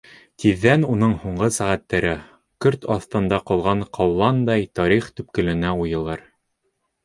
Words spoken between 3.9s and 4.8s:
ҡауландай,